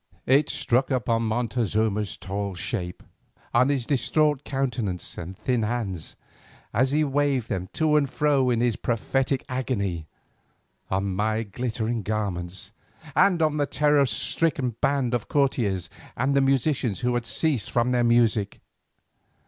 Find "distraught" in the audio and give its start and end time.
3.85-4.43